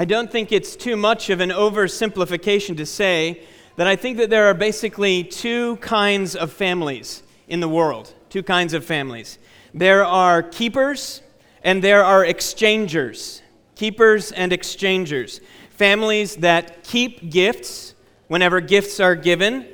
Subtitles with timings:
[0.00, 3.42] I don't think it's too much of an oversimplification to say
[3.74, 8.14] that I think that there are basically two kinds of families in the world.
[8.30, 9.40] Two kinds of families.
[9.74, 11.20] There are keepers
[11.64, 13.42] and there are exchangers.
[13.74, 15.40] Keepers and exchangers.
[15.70, 17.94] Families that keep gifts
[18.28, 19.66] whenever gifts are given,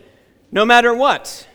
[0.51, 1.47] no matter what.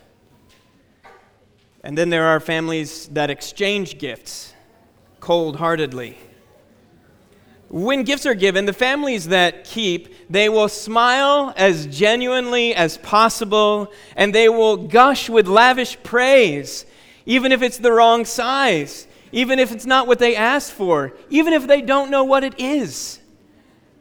[1.83, 4.53] And then there are families that exchange gifts
[5.19, 6.19] cold heartedly.
[7.69, 13.91] When gifts are given, the families that keep, they will smile as genuinely as possible
[14.15, 16.85] and they will gush with lavish praise,
[17.27, 21.53] even if it's the wrong size, even if it's not what they asked for, even
[21.53, 23.19] if they don't know what it is.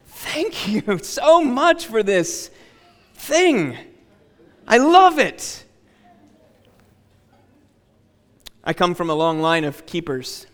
[0.07, 2.49] Thank you so much for this
[3.13, 3.77] thing.
[4.67, 5.63] I love it.
[8.63, 10.47] I come from a long line of keepers.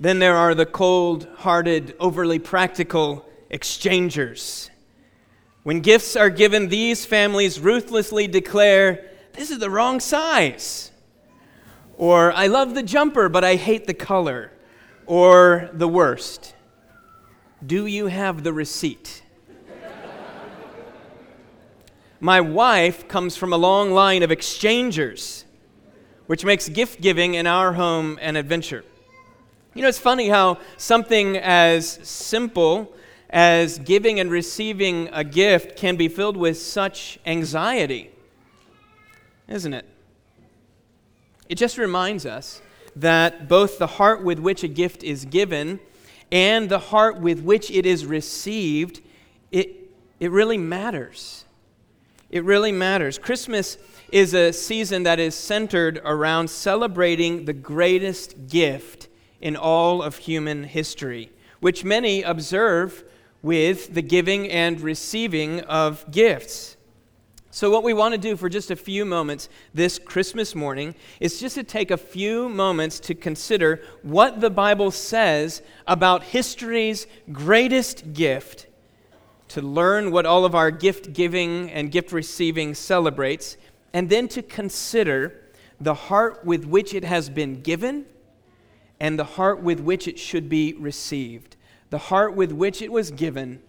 [0.00, 4.70] Then there are the cold hearted, overly practical exchangers.
[5.64, 10.92] When gifts are given, these families ruthlessly declare, This is the wrong size.
[11.96, 14.52] Or, I love the jumper, but I hate the color.
[15.04, 16.54] Or, the worst,
[17.66, 19.22] Do you have the receipt?
[22.20, 25.44] My wife comes from a long line of exchangers,
[26.26, 28.84] which makes gift giving in our home an adventure.
[29.78, 32.92] You know, it's funny how something as simple
[33.30, 38.10] as giving and receiving a gift can be filled with such anxiety,
[39.46, 39.86] isn't it?
[41.48, 42.60] It just reminds us
[42.96, 45.78] that both the heart with which a gift is given
[46.32, 49.00] and the heart with which it is received,
[49.52, 51.44] it, it really matters.
[52.30, 53.16] It really matters.
[53.16, 53.78] Christmas
[54.10, 59.07] is a season that is centered around celebrating the greatest gift
[59.40, 63.04] in all of human history, which many observe
[63.42, 66.76] with the giving and receiving of gifts.
[67.50, 71.40] So, what we want to do for just a few moments this Christmas morning is
[71.40, 78.12] just to take a few moments to consider what the Bible says about history's greatest
[78.12, 78.66] gift
[79.48, 83.56] to learn what all of our gift giving and gift receiving celebrates,
[83.92, 85.40] and then to consider
[85.80, 88.04] the heart with which it has been given
[89.00, 91.56] and the heart with which it should be received.
[91.90, 93.60] The heart with which it was given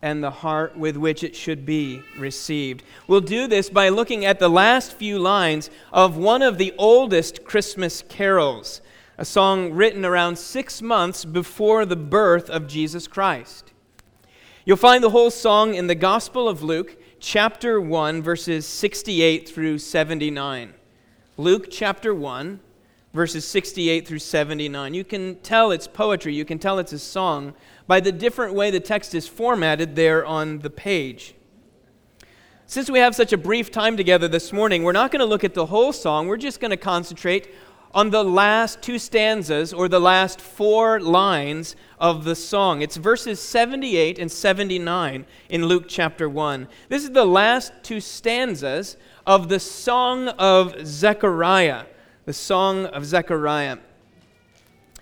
[0.00, 2.84] and the heart with which it should be received.
[3.08, 7.44] We'll do this by looking at the last few lines of one of the oldest
[7.44, 8.80] Christmas carols,
[9.16, 13.72] a song written around six months before the birth of Jesus Christ.
[14.64, 19.78] You'll find the whole song in the Gospel of Luke, chapter 1, verses 68 through
[19.78, 20.74] 79.
[21.36, 22.60] Luke chapter 1,
[23.12, 24.94] verses 68 through 79.
[24.94, 27.54] You can tell it's poetry, you can tell it's a song
[27.86, 31.34] by the different way the text is formatted there on the page.
[32.66, 35.42] Since we have such a brief time together this morning, we're not going to look
[35.42, 36.26] at the whole song.
[36.26, 37.48] We're just going to concentrate
[37.94, 42.82] on the last two stanzas or the last four lines of the song.
[42.82, 46.68] It's verses 78 and 79 in Luke chapter 1.
[46.90, 51.86] This is the last two stanzas of the Song of Zechariah.
[52.28, 53.78] The Song of Zechariah.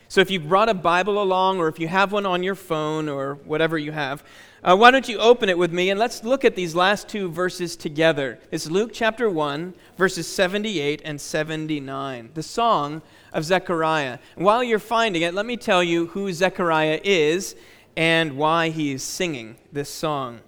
[0.07, 3.09] So if you've brought a Bible along or if you have one on your phone
[3.09, 4.23] or whatever you have,
[4.63, 7.29] uh, why don't you open it with me and let's look at these last two
[7.29, 8.39] verses together.
[8.53, 14.21] It's Luke chapter 1, verses 78 and 79, the song of Zechariah.
[14.37, 17.57] While you're finding it, let me tell you who Zechariah is
[17.97, 20.43] and why he is singing this song.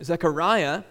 [0.00, 0.84] Zechariah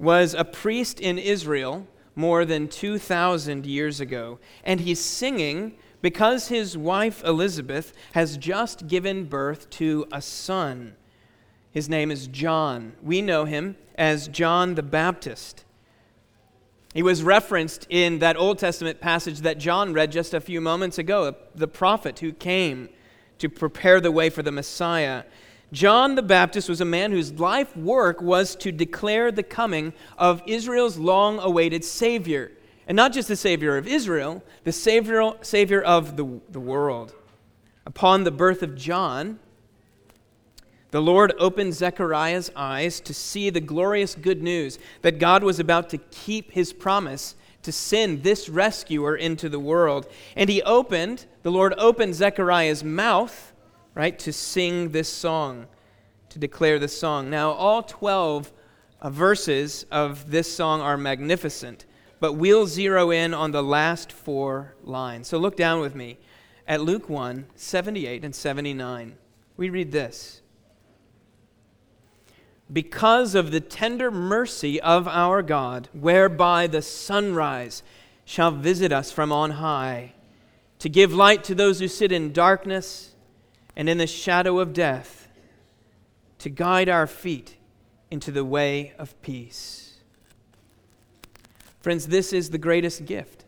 [0.00, 6.76] was a priest in Israel more than 2,000 years ago, and he's singing because his
[6.76, 10.96] wife Elizabeth has just given birth to a son.
[11.70, 12.94] His name is John.
[13.02, 15.64] We know him as John the Baptist.
[16.94, 20.98] He was referenced in that Old Testament passage that John read just a few moments
[20.98, 22.88] ago, the prophet who came
[23.38, 25.24] to prepare the way for the Messiah.
[25.72, 30.42] John the Baptist was a man whose life work was to declare the coming of
[30.46, 32.52] Israel's long awaited Savior.
[32.88, 37.14] And not just the Savior of Israel, the Savior, Savior of the, the world.
[37.86, 39.38] Upon the birth of John,
[40.90, 45.88] the Lord opened Zechariah's eyes to see the glorious good news that God was about
[45.90, 50.08] to keep his promise to send this rescuer into the world.
[50.34, 53.49] And he opened, the Lord opened Zechariah's mouth,
[54.00, 55.66] right, to sing this song,
[56.30, 57.28] to declare this song.
[57.28, 58.50] Now, all 12
[59.02, 61.84] uh, verses of this song are magnificent,
[62.18, 65.28] but we'll zero in on the last four lines.
[65.28, 66.16] So look down with me
[66.66, 69.18] at Luke 1 78 and 79
[69.58, 70.40] We read this
[72.72, 77.82] Because of the tender mercy of our God, whereby the sunrise
[78.24, 80.14] shall visit us from on high,
[80.78, 83.09] to give light to those who sit in darkness
[83.76, 85.28] and in the shadow of death,
[86.38, 87.56] to guide our feet
[88.10, 89.98] into the way of peace.
[91.80, 93.44] Friends, this is the greatest gift.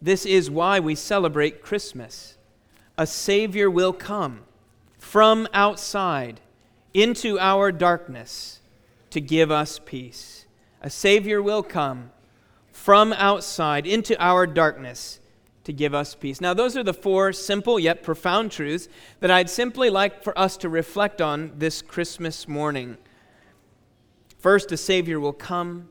[0.00, 2.36] This is why we celebrate Christmas.
[2.96, 4.40] A Savior will come
[4.98, 6.40] from outside
[6.94, 8.60] into our darkness
[9.10, 10.46] to give us peace.
[10.82, 12.10] A Savior will come
[12.72, 15.20] from outside into our darkness
[15.68, 16.40] to give us peace.
[16.40, 18.88] Now, those are the four simple yet profound truths
[19.20, 22.96] that I'd simply like for us to reflect on this Christmas morning.
[24.38, 25.90] First, a Savior will come.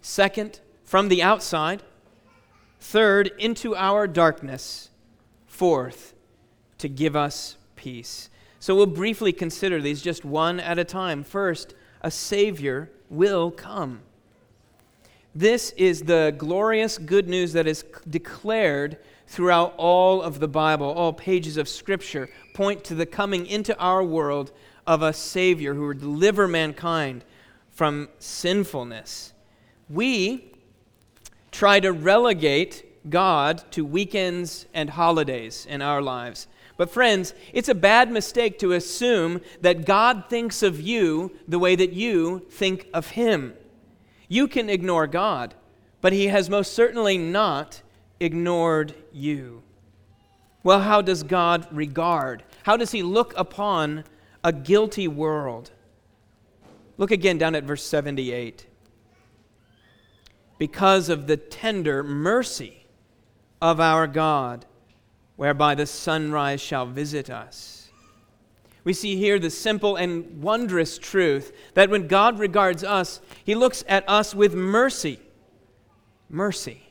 [0.00, 1.82] Second, from the outside.
[2.80, 4.88] Third, into our darkness.
[5.46, 6.14] Fourth,
[6.78, 8.30] to give us peace.
[8.60, 11.22] So we'll briefly consider these just one at a time.
[11.22, 14.00] First, a Savior will come.
[15.34, 18.98] This is the glorious good news that is declared
[19.28, 20.90] throughout all of the Bible.
[20.90, 24.50] All pages of Scripture point to the coming into our world
[24.88, 27.24] of a Savior who will deliver mankind
[27.70, 29.32] from sinfulness.
[29.88, 30.52] We
[31.52, 36.48] try to relegate God to weekends and holidays in our lives.
[36.76, 41.76] But, friends, it's a bad mistake to assume that God thinks of you the way
[41.76, 43.54] that you think of Him.
[44.32, 45.56] You can ignore God,
[46.00, 47.82] but He has most certainly not
[48.20, 49.64] ignored you.
[50.62, 52.44] Well, how does God regard?
[52.62, 54.04] How does He look upon
[54.44, 55.72] a guilty world?
[56.96, 58.68] Look again down at verse 78.
[60.58, 62.86] Because of the tender mercy
[63.60, 64.64] of our God,
[65.34, 67.79] whereby the sunrise shall visit us.
[68.84, 73.84] We see here the simple and wondrous truth that when God regards us, He looks
[73.88, 75.20] at us with mercy.
[76.28, 76.82] Mercy.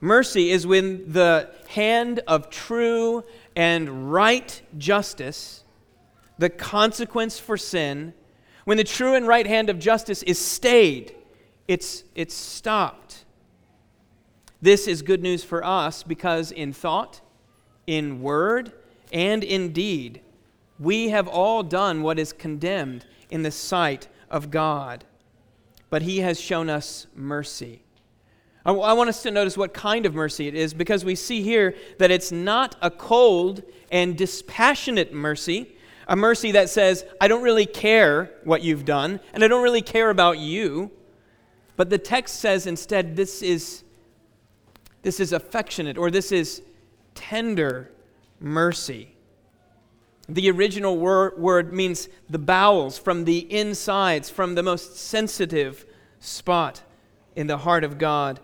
[0.00, 3.24] Mercy is when the hand of true
[3.56, 5.64] and right justice,
[6.38, 8.12] the consequence for sin,
[8.64, 11.14] when the true and right hand of justice is stayed,
[11.68, 13.24] it's, it's stopped.
[14.60, 17.20] This is good news for us because in thought,
[17.86, 18.72] in word,
[19.12, 20.20] and in deed,
[20.78, 25.04] we have all done what is condemned in the sight of God.
[25.90, 27.82] But He has shown us mercy.
[28.66, 31.42] I, I want us to notice what kind of mercy it is because we see
[31.42, 35.74] here that it's not a cold and dispassionate mercy
[36.08, 39.82] a mercy that says, I don't really care what you've done, and I don't really
[39.82, 40.90] care about you.
[41.76, 43.84] But the text says instead, this is,
[45.02, 46.62] this is affectionate or this is
[47.14, 47.90] tender
[48.38, 49.13] mercy.
[50.28, 55.84] The original wor- word means the bowels, from the insides, from the most sensitive
[56.18, 56.82] spot
[57.36, 58.40] in the heart of God.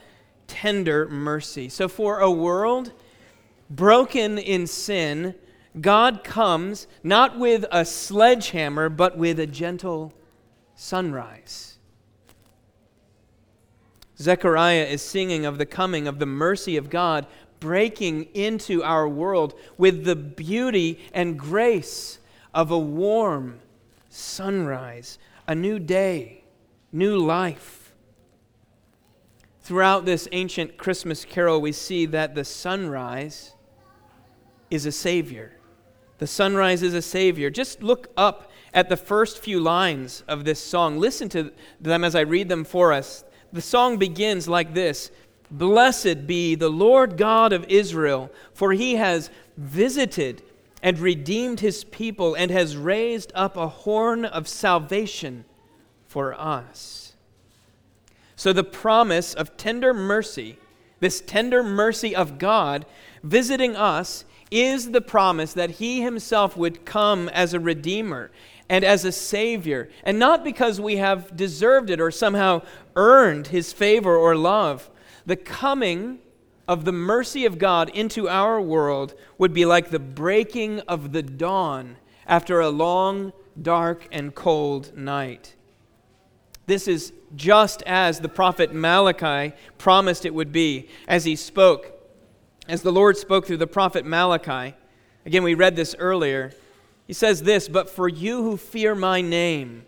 [0.46, 1.68] Tender mercy.
[1.68, 2.92] So, for a world
[3.70, 5.34] broken in sin,
[5.80, 10.12] God comes not with a sledgehammer, but with a gentle
[10.74, 11.78] sunrise.
[14.18, 17.26] Zechariah is singing of the coming of the mercy of God
[17.60, 22.18] breaking into our world with the beauty and grace
[22.52, 23.60] of a warm
[24.08, 26.42] sunrise, a new day,
[26.92, 27.92] new life.
[29.62, 33.54] Throughout this ancient Christmas carol, we see that the sunrise
[34.70, 35.52] is a Savior.
[36.18, 37.50] The sunrise is a Savior.
[37.50, 40.98] Just look up at the first few lines of this song.
[40.98, 43.24] Listen to them as I read them for us.
[43.52, 45.10] The song begins like this
[45.50, 50.42] Blessed be the Lord God of Israel, for he has visited
[50.82, 55.44] and redeemed his people and has raised up a horn of salvation
[56.06, 57.14] for us.
[58.36, 60.56] So, the promise of tender mercy,
[61.00, 62.86] this tender mercy of God
[63.22, 68.30] visiting us, is the promise that he himself would come as a redeemer
[68.68, 72.62] and as a savior, and not because we have deserved it or somehow
[72.96, 74.88] earned his favor or love.
[75.30, 76.18] The coming
[76.66, 81.22] of the mercy of God into our world would be like the breaking of the
[81.22, 83.32] dawn after a long,
[83.62, 85.54] dark, and cold night.
[86.66, 91.92] This is just as the prophet Malachi promised it would be as he spoke
[92.66, 94.74] as the Lord spoke through the prophet Malachi.
[95.24, 96.50] Again, we read this earlier.
[97.06, 99.84] He says this But for you who fear my name,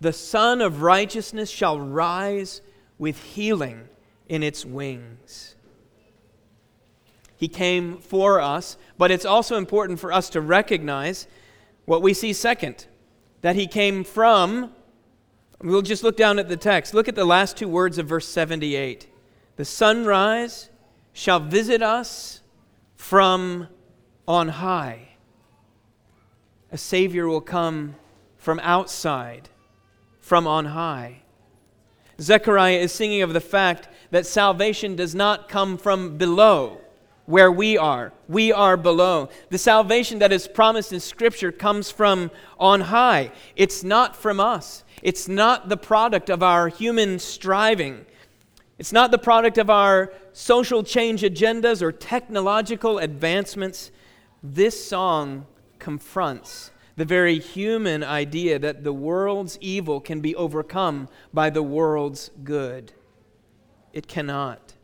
[0.00, 2.62] the Sun of Righteousness shall rise
[2.98, 3.88] with healing
[4.32, 5.56] in its wings.
[7.36, 11.26] He came for us, but it's also important for us to recognize
[11.84, 12.86] what we see second
[13.42, 14.72] that He came from.
[15.60, 16.94] We'll just look down at the text.
[16.94, 19.06] Look at the last two words of verse 78.
[19.56, 20.70] The sunrise
[21.12, 22.40] shall visit us
[22.96, 23.68] from
[24.26, 25.08] on high.
[26.70, 27.96] A Savior will come
[28.38, 29.50] from outside,
[30.20, 31.21] from on high.
[32.22, 36.80] Zechariah is singing of the fact that salvation does not come from below,
[37.26, 38.12] where we are.
[38.28, 39.28] We are below.
[39.50, 43.32] The salvation that is promised in Scripture comes from on high.
[43.56, 48.06] It's not from us, it's not the product of our human striving.
[48.78, 53.92] It's not the product of our social change agendas or technological advancements.
[54.42, 55.46] This song
[55.78, 62.30] confronts the very human idea that the world's evil can be overcome by the world's
[62.44, 62.92] good.
[63.92, 64.74] It cannot.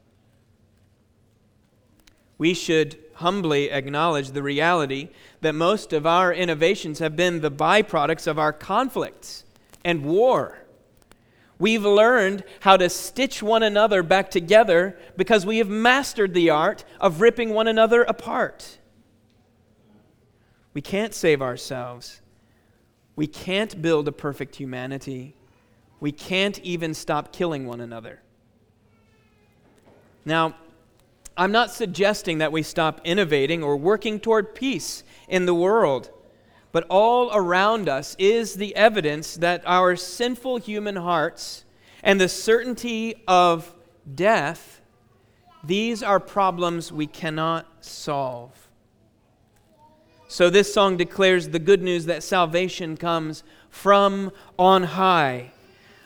[2.39, 5.09] We should humbly acknowledge the reality
[5.41, 9.45] that most of our innovations have been the byproducts of our conflicts
[9.85, 10.59] and war.
[11.59, 16.85] We've learned how to stitch one another back together because we have mastered the art
[17.01, 18.78] of ripping one another apart.
[20.79, 22.21] We can't save ourselves.
[23.17, 25.35] We can't build a perfect humanity.
[25.99, 28.21] We can't even stop killing one another.
[30.25, 30.55] Now,
[31.37, 36.13] I'm not suggesting that we stop innovating or working toward peace in the world,
[36.71, 41.65] but all around us is the evidence that our sinful human hearts
[42.05, 43.75] and the certainty of
[44.15, 44.81] death,
[45.65, 48.68] these are problems we cannot solve.
[50.31, 55.53] So this song declares the good news that salvation comes from on high.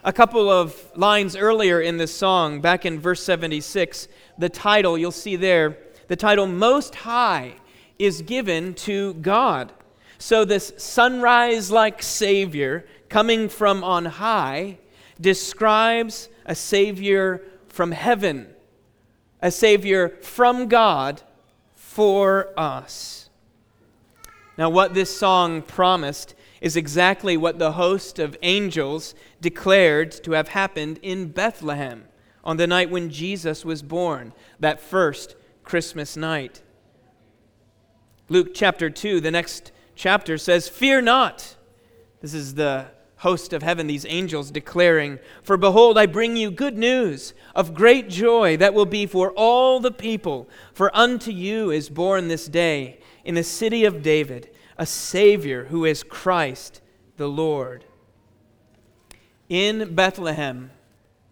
[0.04, 4.06] A couple of lines earlier in this song, back in verse 76,
[4.38, 5.76] the title, you'll see there,
[6.06, 7.54] the title Most High
[7.98, 9.72] is given to God.
[10.18, 14.78] So this sunrise like Savior coming from on high
[15.20, 18.46] describes a Savior from heaven,
[19.40, 21.22] a Savior from God
[21.74, 23.21] for us.
[24.58, 30.48] Now, what this song promised is exactly what the host of angels declared to have
[30.48, 32.04] happened in Bethlehem
[32.44, 36.62] on the night when Jesus was born, that first Christmas night.
[38.28, 41.56] Luke chapter 2, the next chapter says, Fear not.
[42.20, 42.86] This is the
[43.22, 48.08] host of heaven, these angels declaring, For behold, I bring you good news of great
[48.08, 50.48] joy that will be for all the people.
[50.74, 55.84] For unto you is born this day in the city of David a Savior who
[55.84, 56.80] is Christ
[57.16, 57.84] the Lord.
[59.48, 60.70] In Bethlehem,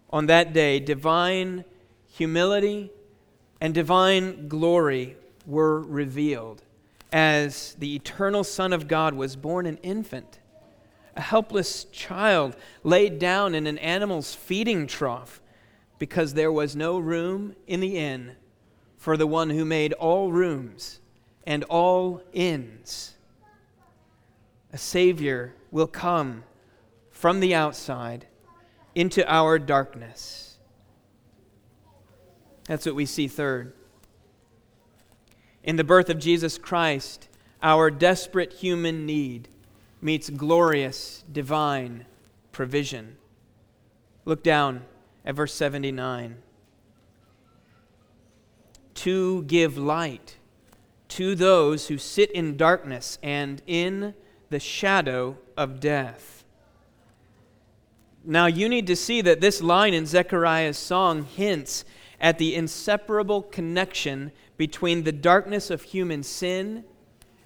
[0.09, 1.65] on that day, divine
[2.07, 2.91] humility
[3.59, 6.63] and divine glory were revealed
[7.11, 10.39] as the eternal Son of God was born an infant,
[11.15, 15.41] a helpless child laid down in an animal's feeding trough
[15.99, 18.35] because there was no room in the inn
[18.97, 20.99] for the one who made all rooms
[21.45, 23.15] and all inns.
[24.73, 26.43] A Savior will come
[27.09, 28.25] from the outside
[28.95, 30.57] into our darkness.
[32.65, 33.73] That's what we see third.
[35.63, 37.27] In the birth of Jesus Christ,
[37.61, 39.49] our desperate human need
[40.01, 42.05] meets glorious divine
[42.51, 43.17] provision.
[44.25, 44.83] Look down
[45.25, 46.37] at verse 79.
[48.95, 50.37] To give light
[51.09, 54.13] to those who sit in darkness and in
[54.49, 56.43] the shadow of death.
[58.23, 61.83] Now, you need to see that this line in Zechariah's song hints
[62.19, 66.83] at the inseparable connection between the darkness of human sin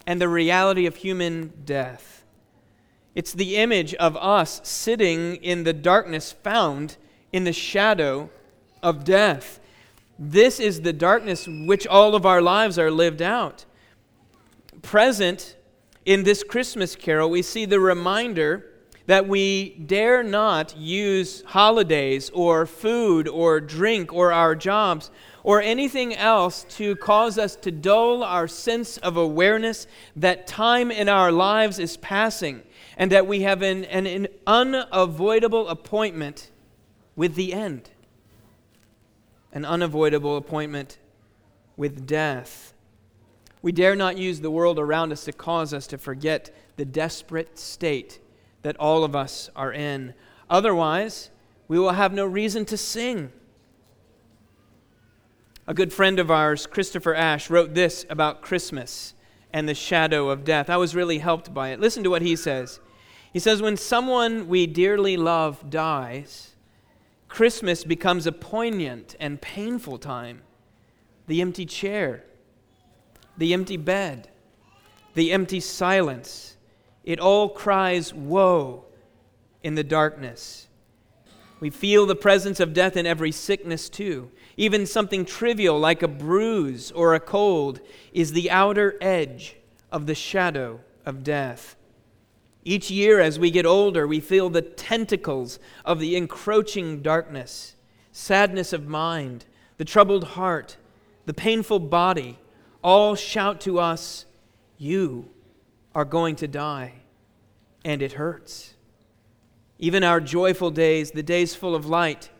[0.05, 2.14] and the reality of human death.
[3.15, 6.98] It's the image of us sitting in the darkness found
[7.31, 8.29] in the shadow
[8.84, 9.62] of death.
[10.19, 13.65] This is the darkness which all of our lives are lived out.
[14.81, 15.55] Present
[16.05, 18.69] in this Christmas carol, we see the reminder
[19.07, 25.10] that we dare not use holidays or food or drink or our jobs
[25.43, 31.07] or anything else to cause us to dull our sense of awareness that time in
[31.07, 32.62] our lives is passing
[32.97, 36.51] and that we have an, an, an unavoidable appointment
[37.15, 37.89] with the end
[39.55, 40.99] an unavoidable appointment
[41.77, 42.73] with death.
[43.61, 47.57] We dare not use the world around us to cause us to forget the desperate
[47.57, 48.19] state
[48.63, 50.13] that all of us are in.
[50.49, 51.31] Otherwise,
[51.69, 53.31] we will have no reason to sing.
[55.67, 59.13] A good friend of ours, Christopher Ash, wrote this about Christmas
[59.53, 60.69] and the shadow of death.
[60.69, 61.79] I was really helped by it.
[61.79, 62.81] Listen to what he says.
[63.35, 66.51] He says, When someone we dearly love dies,
[67.27, 70.43] Christmas becomes a poignant and painful time.
[71.27, 72.23] The empty chair,
[73.37, 74.29] the empty bed,
[75.15, 76.55] the empty silence,
[77.03, 78.85] it all cries, Woe,
[79.63, 80.69] in the darkness.
[81.59, 84.31] We feel the presence of death in every sickness, too.
[84.55, 87.81] Even something trivial like a bruise or a cold
[88.13, 89.57] is the outer edge
[89.91, 91.75] of the shadow of death.
[92.67, 97.75] Each year, as we get older, we feel the tentacles of the encroaching darkness,
[98.12, 99.45] sadness of mind,
[99.77, 100.77] the troubled heart,
[101.27, 102.39] the painful body,
[102.81, 104.25] all shout to us,
[104.79, 105.29] You
[105.93, 106.93] are going to die,
[107.84, 108.74] and it hurts.
[109.77, 112.31] Even our joyful days, the days full of light,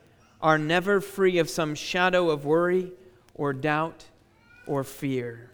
[0.42, 2.92] are never free of some shadow of worry
[3.36, 4.06] or doubt
[4.66, 5.52] or fear.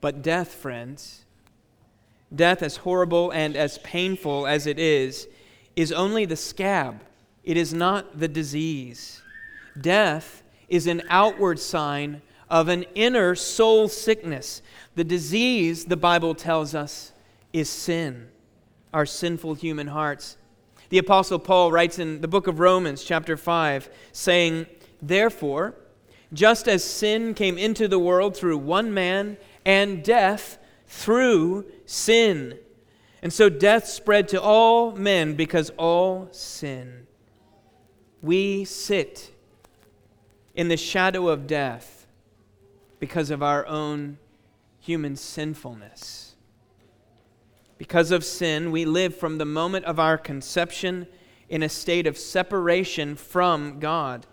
[0.00, 1.24] But death, friends,
[2.34, 5.28] death, as horrible and as painful as it is,
[5.76, 7.00] is only the scab.
[7.44, 9.22] It is not the disease.
[9.80, 12.20] Death is an outward sign
[12.50, 14.62] of an inner soul sickness.
[14.94, 17.12] The disease, the Bible tells us,
[17.52, 18.28] is sin,
[18.92, 20.36] our sinful human hearts.
[20.90, 24.66] The Apostle Paul writes in the book of Romans, chapter 5, saying,
[25.00, 25.74] Therefore,
[26.32, 30.58] just as sin came into the world through one man, and death
[30.88, 32.58] through sin.
[33.22, 37.06] And so death spread to all men because all sin.
[38.22, 39.32] We sit
[40.54, 42.06] in the shadow of death
[42.98, 44.18] because of our own
[44.80, 46.34] human sinfulness.
[47.76, 51.06] Because of sin, we live from the moment of our conception
[51.48, 54.26] in a state of separation from God.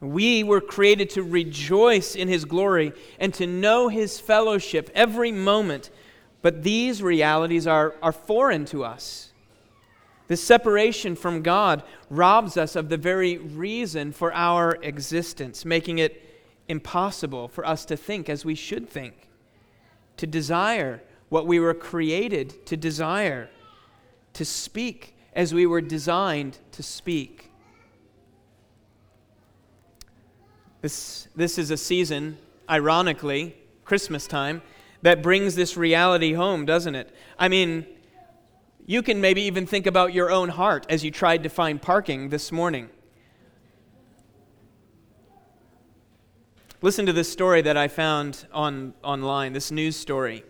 [0.00, 5.90] We were created to rejoice in His glory and to know His fellowship every moment,
[6.42, 9.30] but these realities are, are foreign to us.
[10.28, 16.24] This separation from God robs us of the very reason for our existence, making it
[16.68, 19.28] impossible for us to think as we should think,
[20.16, 23.50] to desire what we were created to desire,
[24.34, 27.49] to speak as we were designed to speak.
[30.80, 32.38] This, this is a season,
[32.68, 34.62] ironically, Christmas time,
[35.02, 37.14] that brings this reality home, doesn't it?
[37.38, 37.86] I mean,
[38.86, 42.30] you can maybe even think about your own heart as you tried to find parking
[42.30, 42.88] this morning.
[46.82, 50.44] Listen to this story that I found on, online, this news story.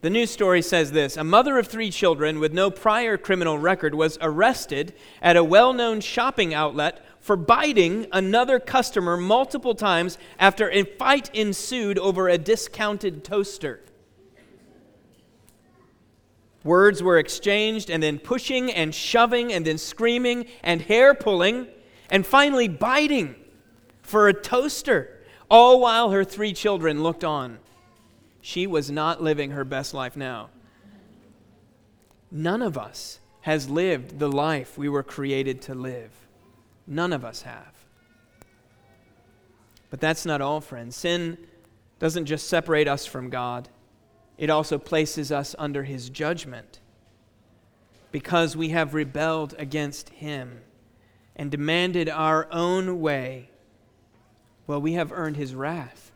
[0.00, 3.96] The news story says this A mother of three children with no prior criminal record
[3.96, 10.70] was arrested at a well known shopping outlet for biting another customer multiple times after
[10.70, 13.80] a fight ensued over a discounted toaster.
[16.64, 21.68] Words were exchanged, and then pushing and shoving, and then screaming and hair pulling,
[22.10, 23.34] and finally biting
[24.02, 27.58] for a toaster, all while her three children looked on.
[28.40, 30.50] She was not living her best life now.
[32.30, 36.10] None of us has lived the life we were created to live.
[36.86, 37.72] None of us have.
[39.90, 40.96] But that's not all, friends.
[40.96, 41.38] Sin
[41.98, 43.68] doesn't just separate us from God,
[44.38, 46.80] it also places us under His judgment
[48.10, 50.60] because we have rebelled against Him
[51.36, 53.50] and demanded our own way.
[54.66, 56.10] Well, we have earned His wrath.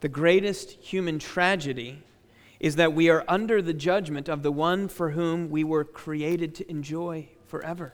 [0.00, 2.02] The greatest human tragedy
[2.60, 6.54] is that we are under the judgment of the one for whom we were created
[6.56, 7.92] to enjoy forever.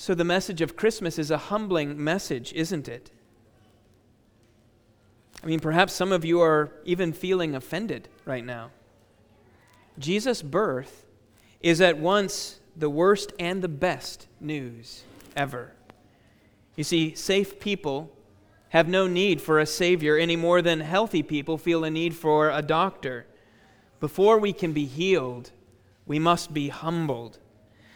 [0.00, 3.10] So, the message of Christmas is a humbling message, isn't it?
[5.44, 8.70] I mean, perhaps some of you are even feeling offended right now.
[9.98, 11.04] Jesus' birth
[11.60, 15.02] is at once the worst and the best news
[15.36, 15.74] ever.
[16.76, 18.10] You see, safe people
[18.70, 22.48] have no need for a Savior any more than healthy people feel a need for
[22.48, 23.26] a doctor.
[24.00, 25.50] Before we can be healed,
[26.06, 27.38] we must be humbled.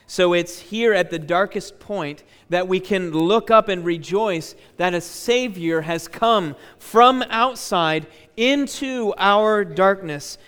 [0.07, 4.95] So it's here at the darkest point that we can look up and rejoice that
[4.95, 10.39] a Savior has come from outside into our darkness.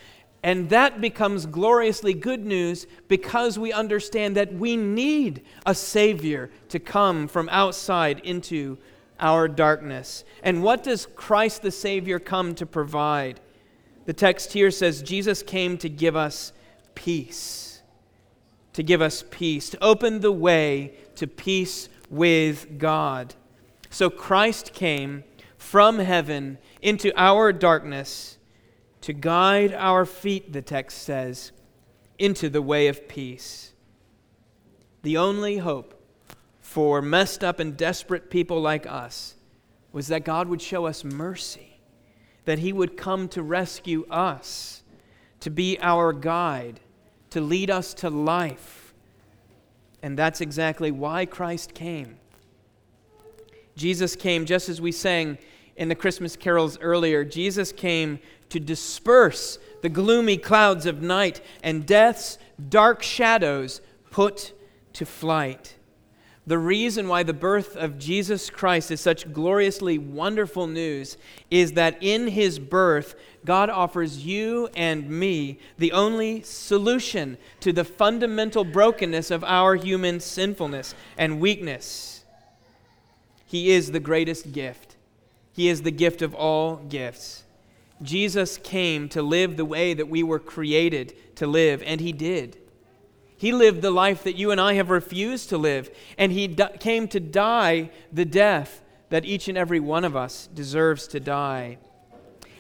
[0.43, 6.79] And that becomes gloriously good news because we understand that we need a Savior to
[6.79, 8.79] come from outside into
[9.19, 10.25] our darkness.
[10.43, 13.41] And what does Christ the Savior come to provide?
[14.05, 16.53] The text here says Jesus came to give us
[16.95, 17.66] peace,
[18.77, 23.35] to give us peace, to open the way to peace with God.
[23.89, 25.25] So Christ came
[25.57, 28.37] from heaven into our darkness
[29.01, 31.53] to guide our feet, the text says,
[32.19, 33.73] into the way of peace.
[35.01, 35.99] The only hope
[36.61, 39.37] for messed up and desperate people like us
[39.91, 41.81] was that God would show us mercy,
[42.45, 44.83] that He would come to rescue us,
[45.41, 46.81] to be our guide,
[47.37, 48.95] to lead us to life.
[50.03, 52.17] And that's exactly why Christ came.
[53.77, 55.37] Jesus came, just as we sang
[55.77, 61.85] in the Christmas carols earlier, Jesus came to disperse the gloomy clouds of night and
[61.85, 62.39] death's
[62.71, 64.55] dark shadows put
[64.95, 65.76] to flight.
[66.47, 71.17] The reason why the birth of Jesus Christ is such gloriously wonderful news
[71.51, 77.85] is that in his birth, God offers you and me the only solution to the
[77.85, 82.25] fundamental brokenness of our human sinfulness and weakness.
[83.45, 84.97] He is the greatest gift,
[85.53, 87.43] He is the gift of all gifts.
[88.03, 92.59] Jesus came to live the way that we were created to live, and He did.
[93.37, 96.77] He lived the life that you and I have refused to live, and He di-
[96.79, 101.79] came to die the death that each and every one of us deserves to die.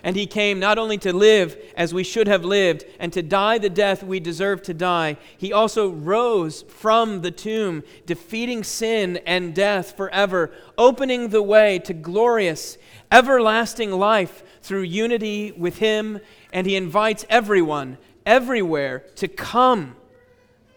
[0.03, 3.59] And He came not only to live as we should have lived and to die
[3.59, 9.55] the death we deserve to die, He also rose from the tomb, defeating sin and
[9.55, 12.77] death forever, opening the way to glorious,
[13.11, 16.21] everlasting life through unity with Him.
[16.53, 19.97] And He invites everyone, everywhere, to come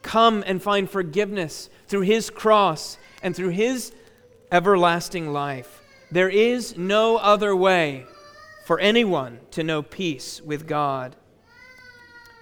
[0.02, 3.92] come and find forgiveness through his cross and through his
[4.52, 5.82] everlasting life.
[6.12, 8.06] There is no other way
[8.66, 11.16] for anyone to know peace with God.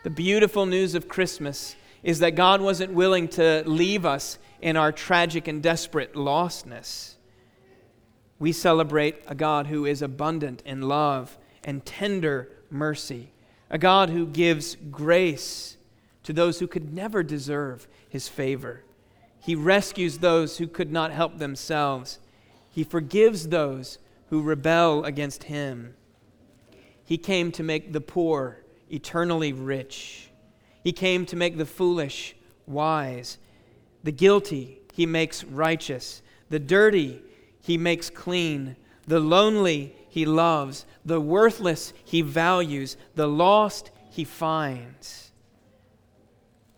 [0.03, 4.91] The beautiful news of Christmas is that God wasn't willing to leave us in our
[4.91, 7.15] tragic and desperate lostness.
[8.39, 13.31] We celebrate a God who is abundant in love and tender mercy,
[13.69, 15.76] a God who gives grace
[16.27, 18.83] to those who could never deserve his favor.
[19.39, 22.19] He rescues those who could not help themselves.
[22.69, 23.97] He forgives those
[24.29, 25.95] who rebel against him.
[27.05, 28.59] He came to make the poor
[28.91, 30.29] eternally rich.
[30.83, 32.35] He came to make the foolish
[32.65, 33.37] wise.
[34.03, 36.21] The guilty he makes righteous.
[36.49, 37.21] The dirty
[37.61, 38.75] he makes clean.
[39.07, 40.85] The lonely he loves.
[41.05, 42.97] The worthless he values.
[43.15, 45.26] The lost he finds.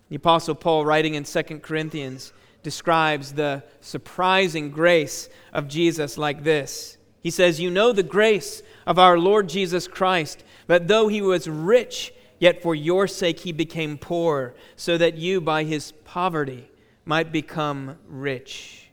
[0.10, 6.98] The Apostle Paul, writing in 2 Corinthians, describes the surprising grace of Jesus like this.
[7.22, 11.48] He says, You know the grace of our Lord Jesus Christ, that though he was
[11.48, 16.72] rich, yet for your sake he became poor, so that you by his poverty
[17.06, 18.90] might become rich.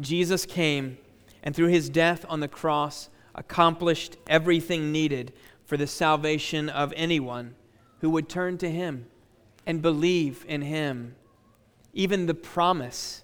[0.00, 0.98] Jesus came
[1.44, 5.32] and through his death on the cross accomplished everything needed
[5.64, 7.54] for the salvation of anyone
[8.00, 9.06] who would turn to him
[9.66, 11.14] and believe in him.
[11.92, 13.22] Even the promise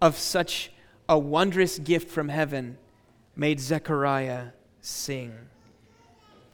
[0.00, 0.70] of such
[1.08, 2.78] a wondrous gift from heaven
[3.34, 4.48] made Zechariah
[4.80, 5.34] sing.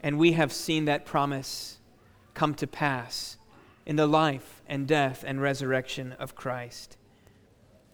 [0.03, 1.79] And we have seen that promise
[2.35, 3.39] come to pass
[3.87, 6.97] in the life and death and resurrection of Christ.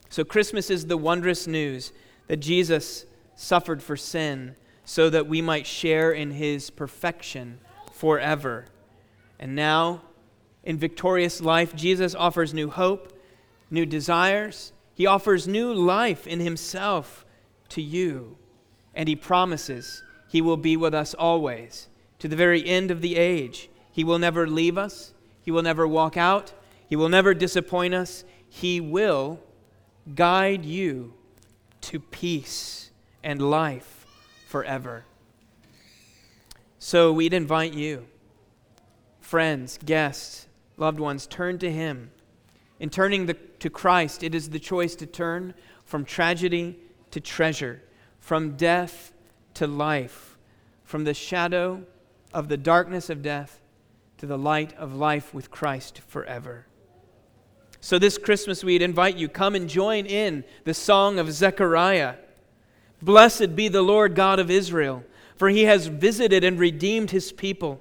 [0.08, 1.92] So, Christmas is the wondrous news
[2.26, 7.60] that Jesus suffered for sin so that we might share in his perfection
[7.92, 8.66] forever.
[9.38, 10.02] And now,
[10.64, 13.12] in victorious life, Jesus offers new hope,
[13.70, 14.72] new desires.
[14.94, 17.24] He offers new life in Himself
[17.70, 18.36] to you.
[18.94, 23.16] And He promises He will be with us always, to the very end of the
[23.16, 23.70] age.
[23.90, 26.52] He will never leave us, He will never walk out,
[26.88, 28.24] He will never disappoint us.
[28.52, 29.40] He will
[30.14, 31.14] guide you
[31.82, 32.90] to peace
[33.22, 34.04] and life
[34.48, 35.04] forever.
[36.80, 38.06] So we'd invite you,
[39.20, 40.48] friends, guests,
[40.80, 42.10] loved ones, turn to Him.
[42.78, 46.78] In turning the, to Christ, it is the choice to turn from tragedy
[47.10, 47.82] to treasure,
[48.18, 49.12] from death
[49.54, 50.38] to life,
[50.84, 51.82] from the shadow
[52.32, 53.60] of the darkness of death
[54.18, 56.66] to the light of life with Christ forever.
[57.80, 62.16] So, this Christmas, we'd invite you come and join in the song of Zechariah.
[63.00, 65.02] Blessed be the Lord God of Israel,
[65.36, 67.80] for he has visited and redeemed his people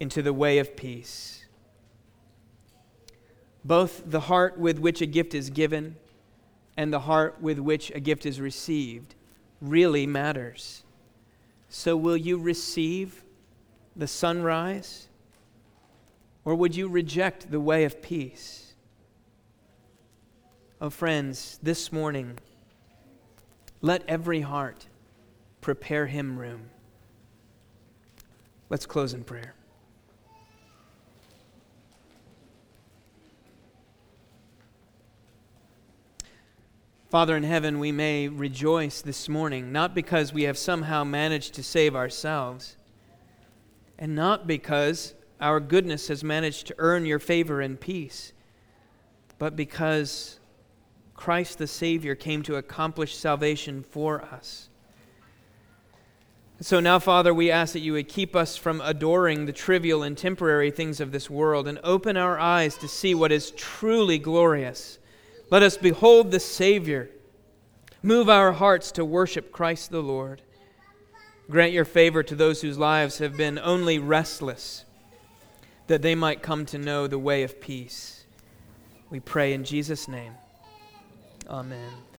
[0.00, 1.46] into the way of peace.
[3.64, 5.96] Both the heart with which a gift is given
[6.76, 9.14] and the heart with which a gift is received
[9.60, 10.84] really matters.
[11.68, 13.22] So, will you receive
[13.96, 15.08] the sunrise?
[16.44, 18.74] Or would you reject the way of peace?
[20.80, 22.38] Oh, friends, this morning,
[23.82, 24.86] let every heart
[25.60, 26.70] prepare him room.
[28.70, 29.54] Let's close in prayer.
[37.08, 41.62] Father in heaven, we may rejoice this morning, not because we have somehow managed to
[41.62, 42.76] save ourselves,
[43.98, 48.34] and not because our goodness has managed to earn your favor and peace,
[49.38, 50.38] but because
[51.14, 54.68] Christ the Savior came to accomplish salvation for us.
[56.60, 60.18] So now, Father, we ask that you would keep us from adoring the trivial and
[60.18, 64.98] temporary things of this world and open our eyes to see what is truly glorious
[65.50, 67.10] let us behold the Savior.
[68.02, 70.42] Move our hearts to worship Christ the Lord.
[71.50, 74.84] Grant your favor to those whose lives have been only restless,
[75.86, 78.24] that they might come to know the way of peace.
[79.10, 80.34] We pray in Jesus' name.
[81.48, 82.07] Amen.